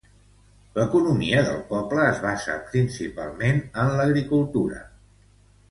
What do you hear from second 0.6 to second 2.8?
L'economia del poble es basa